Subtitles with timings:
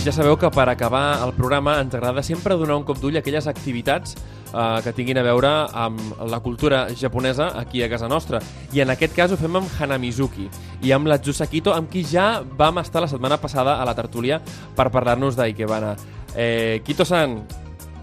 [0.00, 3.20] ja sabeu que per acabar el programa ens agrada sempre donar un cop d'ull a
[3.20, 8.40] aquelles activitats eh, que tinguin a veure amb la cultura japonesa aquí a casa nostra.
[8.72, 10.48] I en aquest cas ho fem amb Hanamizuki
[10.80, 14.40] i amb la Jusakito, amb qui ja vam estar la setmana passada a la tertúlia
[14.76, 15.96] per parlar-nos d'Ikebana.
[16.34, 17.42] Eh, Kito-san,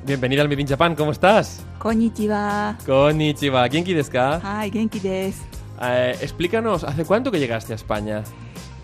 [0.05, 1.63] bienvenida al Made in Japan, ¿cómo estás?
[1.79, 2.77] Konnichiwa.
[2.85, 4.39] Konnichiwa, ¿genki desu ka?
[4.43, 5.41] Ay, genki desu.
[5.81, 8.23] Eh, explícanos, ¿hace cuánto que llegaste a España?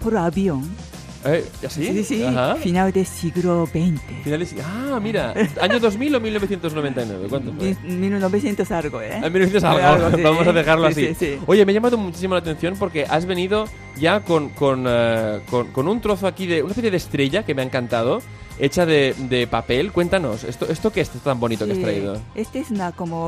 [0.02, 0.64] Por avión.
[1.26, 1.86] Eh, ¿Así?
[1.86, 2.24] Sí, sí.
[2.24, 2.56] Ajá.
[2.56, 4.02] Final del siglo XX.
[4.24, 7.28] Finales- Ah, mira, ¿año 2000 o 1999?
[7.30, 7.76] ¿Cuánto fue?
[7.84, 9.16] Mi- 1900 algo, ¿eh?
[9.24, 10.24] En 1900 algo, Algo, sí.
[10.24, 11.16] vamos a dejarlo Sí, así.
[11.18, 11.38] sí.
[11.46, 13.66] Oye, me ha llamado muchísimo la atención porque has venido
[13.98, 17.56] ya con, con, eh, con- con un trozo aquí de una especie de estrella que
[17.56, 18.22] me ha encantado,
[18.60, 19.92] hecha de, de papel.
[19.92, 21.84] Cuéntanos, ¿esto, ¿esto qué es tan bonito que has Sí.
[21.84, 22.22] traído?
[22.36, 23.28] Este es una como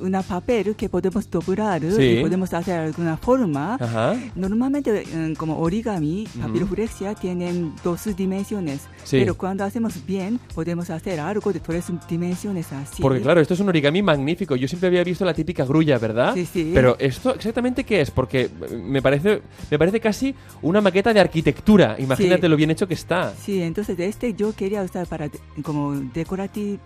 [0.00, 2.02] una papel que podemos doblar Sí.
[2.02, 3.76] y podemos hacer alguna forma.
[3.80, 4.14] Ajá.
[4.34, 9.18] Normalmente mm, como origami, papiroflexia tienen dos dimensiones, Sí.
[9.18, 13.02] pero cuando hacemos bien podemos hacer algo de tres dimensiones así.
[13.02, 14.56] Porque claro, esto es un origami magnífico.
[14.56, 16.34] Yo siempre había visto la típica grulla, ¿verdad?
[16.34, 16.70] Sí, sí.
[16.74, 18.10] Pero esto exactamente qué es?
[18.10, 21.96] Porque eh, me parece me parece casi una maqueta de arquitectura.
[21.98, 22.48] Imagínate Sí.
[22.48, 23.32] lo bien hecho que está.
[23.34, 25.30] Sí, entonces este yo quería usar para
[25.62, 26.78] como decorati-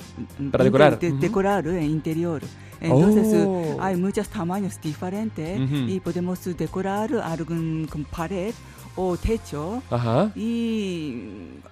[0.52, 0.98] Para decorar.
[0.98, 1.18] de- Ujú.
[1.18, 2.42] decorar el interior.
[2.80, 3.62] Entonces Oh.
[3.62, 5.76] eh, hay muchos tamaños diferentes Ujú.
[5.88, 8.52] y podemos decorar algún con pared
[8.96, 10.30] o techo Ajá.
[10.36, 11.24] y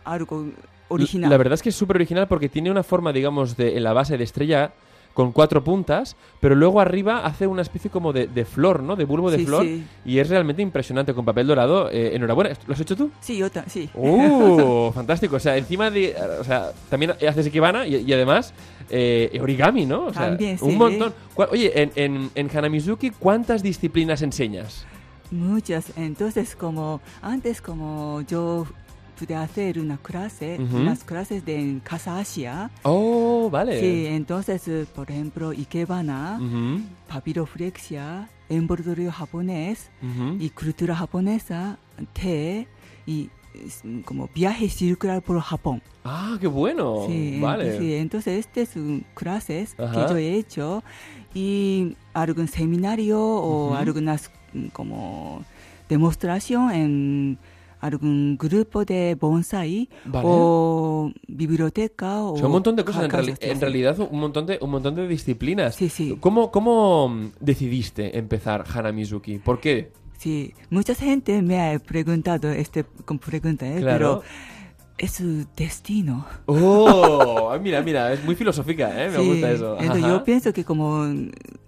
[0.05, 0.47] algo
[0.89, 1.29] original.
[1.31, 3.93] La verdad es que es súper original porque tiene una forma, digamos, de, en la
[3.93, 4.73] base de estrella
[5.19, 8.95] con cuatro puntas, pero luego arriba hace una especie como de, de flor, ¿no?
[8.95, 9.65] De bulbo de Sí, flor.
[9.65, 9.85] sí.
[10.05, 11.91] Y es realmente impresionante con papel dorado.
[11.91, 12.51] Eh, enhorabuena.
[12.69, 13.11] ¿Lo has hecho tú?
[13.21, 13.91] Sí, yo sí.
[13.95, 14.93] ¡Uh!
[14.95, 15.35] fantástico.
[15.35, 16.15] O sea, encima de...
[16.41, 18.55] O sea, también haces ikebana y, y además
[18.91, 20.05] eh, origami, ¿no?
[20.05, 20.65] O sea, También, sí.
[20.65, 21.13] Un montón.
[21.35, 24.87] ¿Cuál- Oye, en, en, en Hanamizuki, ¿cuántas disciplinas enseñas?
[25.33, 25.93] Muchas.
[25.97, 28.69] Entonces como antes como yo
[29.19, 30.77] pude hacer una clase, Ujú.
[30.79, 32.71] unas clases de Casa Asia.
[32.85, 33.81] Oh, vale.
[33.81, 39.91] Sí, entonces, eh, por ejemplo, Ikebana, Ujú, papiroflexia, envoltorio japonés
[40.39, 41.79] y cultura japonesa,
[42.13, 42.67] té
[43.07, 43.29] y
[44.05, 45.83] como viaje circular por Japón.
[46.05, 47.05] Ah, qué bueno.
[47.09, 47.77] sí, vale.
[47.79, 50.07] sí, entonces estas son clases Ajá.
[50.07, 50.83] que yo he hecho
[51.35, 54.31] y algún seminario o algunas
[54.73, 55.45] como
[55.89, 57.39] demostración en
[57.81, 60.27] algún grupo de bonsai Vale.
[60.29, 64.59] o biblioteca o O sea, un montón de cosas, en, reali- realidad un montón de,
[64.61, 65.75] un montón de disciplinas.
[65.77, 66.17] Sí, sí.
[66.21, 69.39] ¿Cómo, ¿Cómo mm, decidiste empezar Hanamizuki?
[69.39, 69.93] ¿Por qué?
[70.19, 73.79] Sí, mucha gente me ha preguntado este con pregunta, ¿eh?
[73.81, 74.23] Claro.
[74.23, 74.23] pero
[74.99, 76.27] es su destino.
[76.47, 77.57] ¡Oh!
[77.63, 79.11] Mira, mira, es muy filosófica, ¿eh?
[79.11, 79.77] Me Sí, gusta eso.
[79.79, 79.97] Ajá.
[79.97, 81.07] yo pienso que como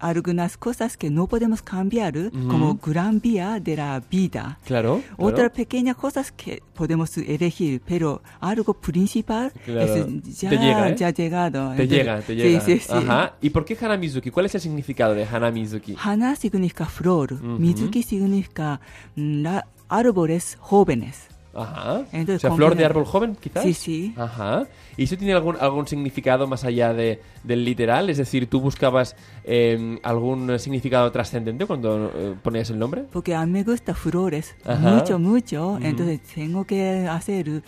[0.00, 2.14] algunas cosas que no podemos cambiar,
[2.48, 4.58] como gran vía de la vida.
[4.64, 5.02] Claro.
[5.06, 5.14] claro.
[5.18, 9.94] Otras pequeñas cosas que podemos elegir, pero algo principal Claro.
[9.94, 10.96] es ya, Te llega, ¿eh?
[10.96, 11.66] ya llegado.
[11.76, 12.60] Te Entonces, llega, te llega.
[12.60, 12.92] Sí, sí, sí.
[12.92, 13.34] Ajá.
[13.40, 14.30] ¿Y por qué Hanamizuki?
[14.30, 15.96] ¿Cuál es el significado de Hanamizuki?
[16.02, 17.44] Hana significa flor, Ujú.
[17.58, 18.80] Mizuki significa
[19.16, 21.26] mm, la- árboles jóvenes.
[21.54, 22.02] Ajá.
[22.12, 23.64] Entonces, o sea, flor de árbol joven, quizás.
[23.64, 24.14] Sí, sí.
[24.16, 24.66] Ajá.
[24.96, 28.08] ¿Y eso tiene algún, algún significado más allá de, del literal?
[28.10, 33.04] Es decir, ¿tú buscabas eh, algún significado trascendente cuando eh, ponías el nombre?
[33.10, 34.78] Porque a mí me gusta flores Ajá.
[34.78, 35.78] mucho, mucho.
[35.82, 37.62] Entonces tengo que hacer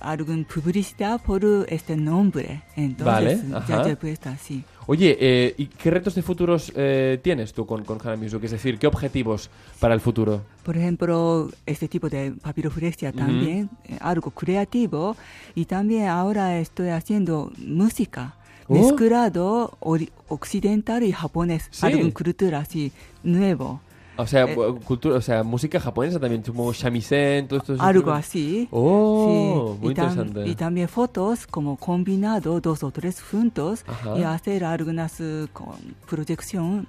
[0.00, 2.62] alguna publicidad por este nombre.
[2.76, 4.64] Entonces Vale, ya he puesto así.
[4.90, 8.46] Oye, eh, ¿y qué retos de futuros eh, tienes tú con, con Hanamizuki?
[8.46, 10.42] Es decir, ¿qué objetivos para el futuro?
[10.64, 15.16] Por ejemplo, este tipo de papiroflexia también, eh, algo creativo.
[15.54, 18.34] Y también ahora estoy haciendo música.
[18.66, 18.74] Oh.
[18.74, 19.78] Mezclado
[20.26, 21.68] occidental y japonés.
[21.70, 21.86] Sí.
[21.86, 22.90] Alguna cultura así,
[23.22, 23.80] nuevo.
[24.16, 27.76] O sea, Eh, cultura, o sea, música japonesa también, como shamisen, todo esto.
[27.78, 28.68] Algo así.
[28.70, 30.46] Oh, Sí, muy y, tam- interesante.
[30.50, 34.18] y también fotos como combinado dos o tres juntos Ajá.
[34.18, 35.74] y hacer algunas eh, con
[36.08, 36.86] proyección.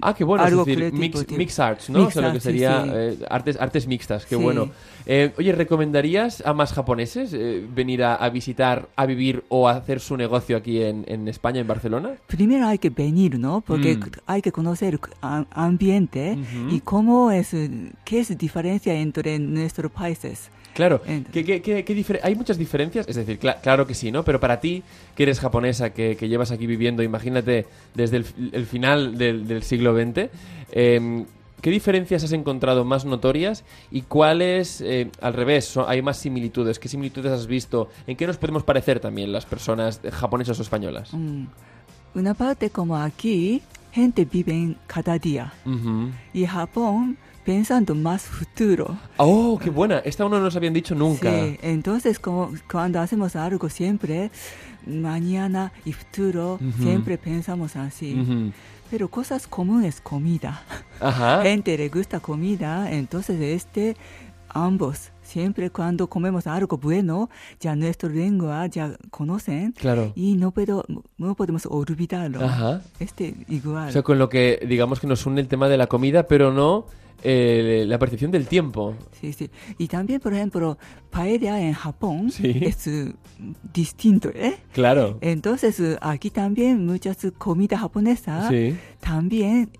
[0.00, 1.98] Ah, qué bueno, algo es decir, mix, mix arts, ¿no?
[2.00, 2.90] Mix o sea, lo que sí, sería sí.
[2.94, 4.42] eh, artes, artes mixtas, qué Sí.
[4.42, 4.70] bueno.
[5.04, 9.72] Eh, oye, ¿recomendarías a más japoneses eh, venir a, a visitar, a vivir o a
[9.72, 12.12] hacer su negocio aquí en, en España, en Barcelona?
[12.26, 13.60] Primero hay que venir, ¿no?
[13.60, 14.10] Porque Mm.
[14.26, 16.38] hay que conocer el ambiente
[16.70, 17.50] y cómo es,
[18.04, 20.50] qué es diferencia entre nuestros países.
[20.74, 21.02] Claro,
[21.32, 24.24] ¿qué, qué, qué- qué hay muchas diferencias, es decir, cla- claro que sí, ¿no?
[24.24, 24.82] Pero para ti,
[25.14, 29.62] que eres japonesa, que, que llevas aquí viviendo, imagínate, desde el, el final del, del
[29.62, 30.30] siglo XX,
[30.72, 31.24] eh,
[31.60, 36.78] ¿qué diferencias has encontrado más notorias y cuáles, eh, al revés, son- hay más similitudes?
[36.78, 37.90] ¿Qué similitudes has visto?
[38.06, 41.12] ¿En qué nos podemos parecer también las personas japonesas o españolas?
[41.12, 41.44] Mm.
[42.14, 45.52] Una parte como aquí, gente vive cada día.
[45.64, 46.10] Ujú.
[46.34, 48.96] Y Japón pensando más futuro.
[49.16, 49.98] Oh, qué buena.
[49.98, 51.30] Esta uno no nos habían dicho nunca.
[51.30, 54.30] Sí, entonces como cuando hacemos algo siempre,
[54.86, 56.82] mañana y futuro, Ujú.
[56.82, 58.14] siempre pensamos así.
[58.20, 58.52] Ujú.
[58.90, 60.62] Pero cosas comunes, comida.
[61.00, 61.42] Ajá.
[61.42, 63.96] Gente le gusta comida, entonces este,
[64.50, 70.12] ambos, siempre cuando comemos algo bueno, ya nuestra lengua ya conocen Claro.
[70.14, 70.84] y no, puedo,
[71.16, 72.44] no podemos olvidarlo.
[72.44, 72.82] Ajá.
[73.00, 73.88] Este igual.
[73.88, 76.52] O sea, con lo que digamos que nos une el tema de la comida, pero
[76.52, 76.84] no
[77.22, 78.94] eh, la percepción del tiempo.
[79.20, 79.48] Sí, sí.
[79.78, 80.78] Y también, por ejemplo,
[81.10, 82.58] paella en Japón Sí.
[82.62, 83.12] es eh,
[83.72, 84.56] distinto, ¿eh?
[84.72, 85.18] Claro.
[85.20, 88.74] Entonces, eh, aquí también muchas comidas japonesas Sí.
[89.00, 89.70] también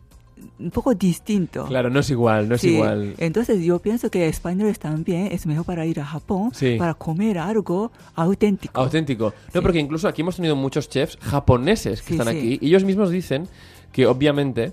[0.59, 1.67] un poco distinto.
[1.67, 3.15] Claro, no es igual, no es Sí, igual.
[3.19, 6.77] Entonces yo pienso que españoles también es mejor para ir a Japón Sí.
[6.79, 8.81] para comer algo auténtico.
[8.81, 9.27] Auténtico.
[9.55, 9.63] No, Sí.
[9.63, 13.47] porque incluso aquí hemos tenido muchos chefs japoneses que están aquí y ellos mismos dicen
[13.93, 14.73] que obviamente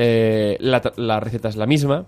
[0.00, 2.06] eh, la, receta es la misma,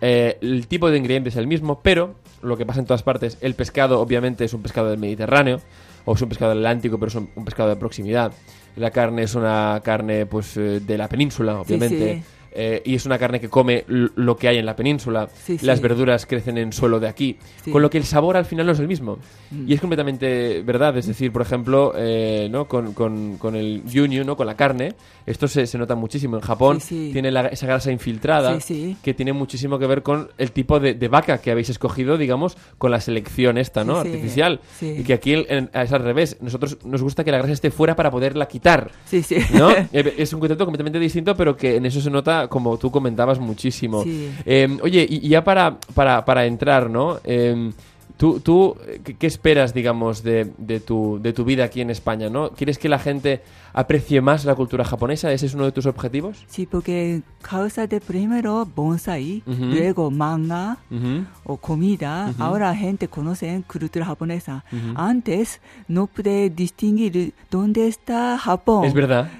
[0.00, 3.36] eh, el tipo de ingredientes es el mismo, pero lo que pasa en todas partes,
[3.42, 5.60] el pescado obviamente es un pescado del Mediterráneo
[6.06, 8.32] o es un pescado del Atlántico, pero es un, un pescado de proximidad.
[8.76, 12.14] La carne es una carne pues eh, de la península, Sí, obviamente.
[12.14, 12.22] sí.
[12.58, 15.28] Eh, y es una carne que come lo que hay en la península.
[15.44, 15.82] Sí, Las sí.
[15.82, 17.36] verduras crecen en suelo de aquí.
[17.64, 17.70] Sí.
[17.70, 19.18] Con lo que el sabor al final no es el mismo.
[19.50, 19.70] Mm.
[19.70, 20.96] Y es completamente verdad.
[20.96, 22.66] Es decir, por ejemplo, eh, ¿no?
[22.66, 24.36] con, con- con el yunyu, ¿no?
[24.36, 24.94] con la carne,
[25.26, 26.36] esto se, se nota muchísimo.
[26.36, 28.58] En Japón tiene la- esa grasa infiltrada
[29.02, 32.56] que tiene muchísimo que ver con el tipo de, de vaca que habéis escogido, digamos,
[32.78, 33.98] con la selección esta, ¿no?
[33.98, 34.60] Artificial.
[34.80, 36.38] Y que aquí el- es al revés.
[36.40, 38.90] Nosotros nos gusta que la grasa esté fuera para poderla quitar.
[39.04, 39.36] Sí, sí.
[39.52, 39.68] ¿No?
[39.92, 44.02] Es un concepto completamente distinto, pero que en eso se nota, como tú comentabas, muchísimo.
[44.02, 44.30] Sí.
[44.44, 47.18] Eh, oye, y, ya para, para, para entrar, ¿no?
[47.24, 47.72] Eh,
[48.16, 48.76] ¿Tú, tú
[49.18, 52.48] ¿qué, esperas, digamos, de, de, tu, de tu vida aquí en España, no?
[52.50, 53.42] ¿Quieres que la gente
[53.74, 55.30] aprecie más la cultura japonesa?
[55.32, 56.42] ¿Ese es uno de tus objetivos?
[56.48, 59.64] Sí, porque causa de primero bonsai, Ujú.
[59.66, 61.24] luego manga Ujú.
[61.44, 62.30] o comida.
[62.30, 62.42] Ujú.
[62.42, 64.64] Ahora gente conoce cultura japonesa.
[64.94, 68.86] Antes no pude distinguir dónde está Japón.
[68.86, 69.30] Es verdad.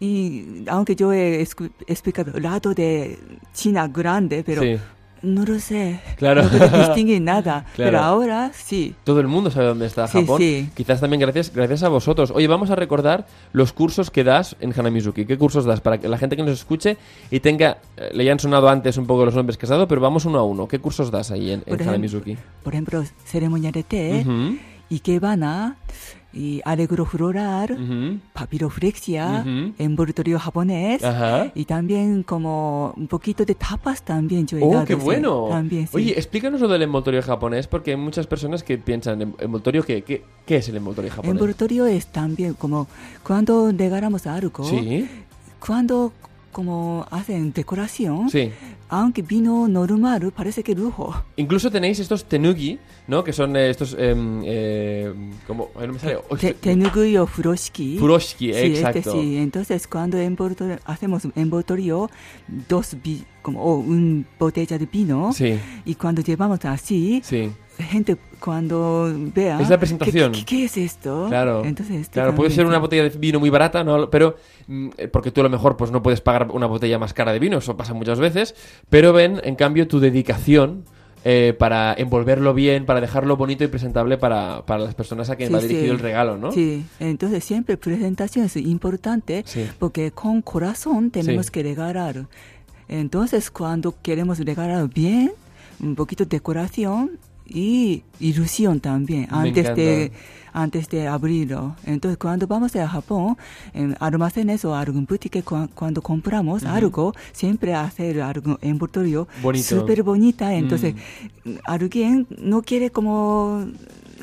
[0.00, 3.18] Y, aunque yo he explicado lado de
[3.52, 4.76] China grande, pero Sí.
[5.22, 5.98] no lo sé.
[6.16, 6.44] Claro.
[6.44, 7.64] No puedo distinguir nada.
[7.74, 7.90] Claro.
[7.90, 8.94] Pero ahora sí.
[9.02, 10.40] Todo el mundo sabe dónde está Sí, Japón.
[10.40, 10.70] sí.
[10.76, 12.30] Quizás también gracias, gracias a vosotros.
[12.30, 15.24] Oye, vamos a recordar los cursos que das en Hanamizuki.
[15.26, 15.80] ¿Qué cursos das?
[15.80, 16.96] Para que la gente que nos escuche
[17.32, 17.78] y tenga...
[17.96, 20.38] eh, le hayan sonado antes un poco los nombres que has dado, pero vamos uno
[20.38, 20.68] a uno.
[20.68, 22.36] ¿Qué cursos das ahí en, en Por ejemplo, Hanamizuki?
[22.62, 24.58] Por ejemplo, ceremonia de té, Ujú,
[24.90, 25.76] ikebana,
[26.32, 28.18] y alegro floral, ujú.
[28.34, 29.72] papiroflexia, Ujú.
[29.78, 31.02] envoltorio japonés.
[31.02, 31.50] Ajá.
[31.54, 35.00] Y también como un poquito de tapas también yo he ¡Oh, dado, qué sí.
[35.00, 35.46] bueno!
[35.48, 35.96] También, sí.
[35.96, 40.02] Oye, explícanos lo del envoltorio japonés, porque hay muchas personas que piensan, ¿en- ¿envoltorio qué?
[40.02, 41.30] ¿Qué, qué es el envoltorio japonés?
[41.32, 42.86] envoltorio es también como
[43.22, 45.08] cuando regalamos algo, Sí,
[45.64, 46.12] cuando
[46.58, 48.50] como hacen decoración, sí.
[48.88, 51.14] aunque vino normal, parece que lujo.
[51.36, 53.22] Incluso tenéis estos tenugi, ¿no?
[53.22, 53.94] Que son eh, estos...
[53.96, 55.14] em, eh,
[55.46, 55.70] como...
[55.80, 56.18] no me sale.
[56.28, 57.96] Oh, Te- tenugui o furoshiki.
[57.96, 58.98] Furoshiki, Sí, exacto.
[58.98, 59.36] este sí.
[59.36, 62.10] Entonces, cuando envoltorio, hacemos envoltorio,
[62.68, 67.52] dos vi- como o un botella de vino, Sí, y cuando llevamos así, sí.
[67.78, 69.60] Gente cuando vea...
[69.60, 70.32] Es la presentación.
[70.32, 71.26] ¿Qué, qué- qué es esto?
[71.28, 74.10] Claro, Entonces, este claro puede ser una botella de vino muy barata, ¿no?
[74.10, 74.36] pero
[74.66, 77.32] mm, eh, porque tú a lo mejor pues no puedes pagar una botella más cara
[77.32, 78.54] de vino, eso pasa muchas veces,
[78.90, 80.84] pero ven en cambio tu dedicación
[81.24, 85.48] eh, para envolverlo bien, para dejarlo bonito y presentable para, para las personas a quien
[85.48, 85.90] Sí, va dirigido sí.
[85.90, 86.52] el regalo, ¿no?
[86.52, 89.66] Sí, entonces siempre presentación es importante Sí.
[89.80, 92.26] porque con corazón tenemos que regalar.
[92.88, 95.32] Entonces, cuando queremos regalar bien,
[95.80, 100.12] un poquito de decoración y ilusión también Me antes de
[100.52, 101.76] antes de abrirlo.
[101.86, 103.36] Entonces, cuando vamos a Japón,
[103.74, 109.28] en almacenes o algún boutique, cua- cuando compramos algo, siempre hacer algo envoltorio.
[109.44, 109.54] Mm.
[109.56, 110.54] súper bonita.
[110.54, 110.94] Entonces,
[111.64, 113.66] alguien no quiere como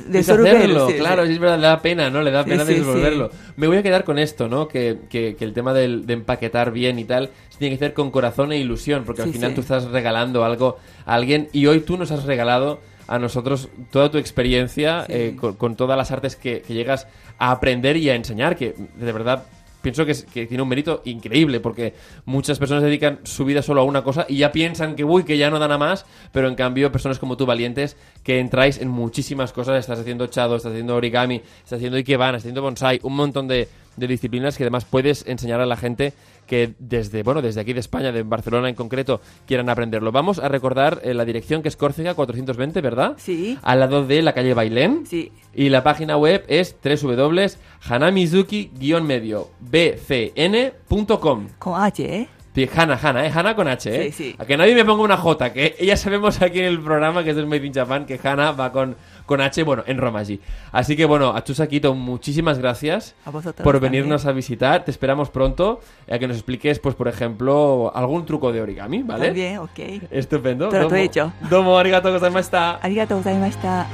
[0.09, 1.31] Deshacerlo, sí, claro, sí.
[1.33, 2.21] es verdad, le da pena, ¿no?
[2.21, 3.29] Le da pena sí, desenvolverlo.
[3.55, 4.67] Me voy a quedar con esto, ¿no?
[4.67, 7.93] Que, que- que el tema del- de empaquetar bien y tal se tiene que hacer
[7.93, 11.79] con corazón e ilusión, porque al final tú estás regalando algo a alguien y hoy
[11.79, 15.13] tú nos has regalado a nosotros toda tu experiencia Sí.
[15.13, 17.07] eh, con, con todas las artes que, que llegas
[17.37, 19.43] a aprender y a enseñar, que de verdad
[19.81, 21.93] pienso que, es- que tiene un mérito increíble, porque
[22.25, 25.37] muchas personas dedican su vida solo a una cosa y ya piensan que, uy, que
[25.37, 28.87] ya no dan a más, pero en cambio personas como tú, valientes, que entráis en
[28.87, 33.15] muchísimas cosas, estás haciendo chado, estás haciendo origami, estás haciendo ikebana, estás haciendo bonsai, un
[33.15, 36.13] montón de, de disciplinas que además puedes enseñar a la gente
[36.47, 40.11] que desde, bueno, desde aquí de España, de Barcelona en concreto, quieran aprenderlo.
[40.11, 43.13] Vamos a recordar eh, la dirección que es Córcega 420, ¿verdad?
[43.17, 43.57] Sí.
[43.61, 45.05] Al lado de la calle Bailén.
[45.07, 45.31] Sí.
[45.53, 51.47] Y la página web es www.hanamizuki-medio bcn.com.
[51.57, 52.27] Con H, ¿eh?
[52.63, 53.31] Hanna, Hanna, ¿eh?
[53.33, 54.11] Hanna con H, ¿eh?
[54.11, 54.35] Sí, sí.
[54.37, 57.31] A que nadie me ponga una J, que ya sabemos aquí en el programa que
[57.31, 58.95] es del Made in Japan que Hanna va con,
[59.25, 60.39] con H, bueno, en Roma allí.
[60.71, 64.33] Así que bueno, Atsusa Quito, muchísimas gracias a por venirnos también.
[64.33, 64.85] a visitar.
[64.85, 69.27] Te esperamos pronto a que nos expliques, pues por ejemplo, algún truco de origami, ¿vale?
[69.27, 69.79] Muy bien, ok.
[70.11, 70.69] Estupendo.
[70.69, 71.33] Todo domo, hecho.
[71.49, 72.75] Domo, arigato gozaimashita.
[72.77, 73.87] Arigato gozaimashita.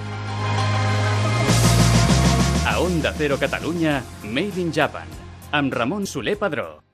[2.67, 5.07] A Onda Cero Cataluña, Made in Japan,
[5.51, 6.81] amb Ramon Soler Padró.